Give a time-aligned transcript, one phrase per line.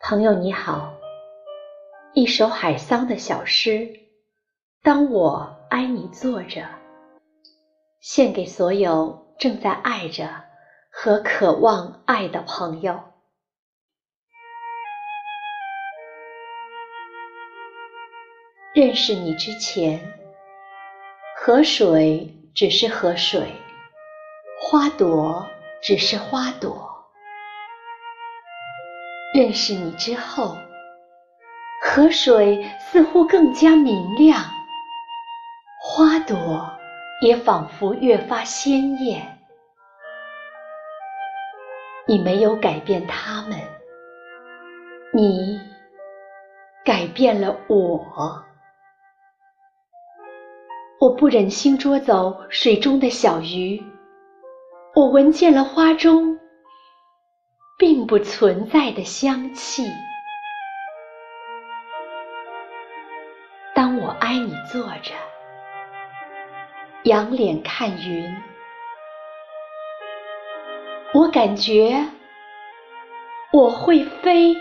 [0.00, 0.94] 朋友你好
[2.14, 3.90] 一首海桑的小诗
[4.82, 6.66] 当我挨你坐着
[8.00, 10.44] 献给所有正在爱着
[10.90, 13.17] 和渴望爱的朋友。
[18.78, 19.98] 认识你之前，
[21.36, 23.52] 河水只是河水，
[24.60, 25.44] 花朵
[25.82, 26.88] 只是花朵。
[29.34, 30.56] 认识你之后，
[31.82, 34.40] 河水似乎更加明亮，
[35.82, 36.70] 花朵
[37.20, 39.40] 也仿佛越发鲜艳。
[42.06, 43.58] 你没有改变他们，
[45.12, 45.60] 你
[46.84, 48.44] 改变了我。
[51.00, 53.82] 我不忍心捉走水中的小鱼，
[54.94, 56.38] 我闻见了花中。
[57.78, 59.84] 并不存在的香气。
[63.72, 65.14] 当我挨你坐着，
[67.04, 68.36] 仰脸看云，
[71.14, 72.04] 我感觉
[73.52, 74.56] 我会飞。